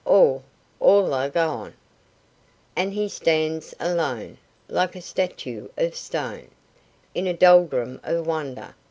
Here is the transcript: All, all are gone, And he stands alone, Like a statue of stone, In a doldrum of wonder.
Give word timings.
All, 0.03 0.41
all 0.79 1.13
are 1.13 1.29
gone, 1.29 1.75
And 2.75 2.91
he 2.91 3.07
stands 3.07 3.75
alone, 3.79 4.39
Like 4.67 4.95
a 4.95 4.99
statue 5.01 5.67
of 5.77 5.95
stone, 5.95 6.47
In 7.13 7.27
a 7.27 7.35
doldrum 7.35 7.99
of 8.03 8.25
wonder. 8.25 8.73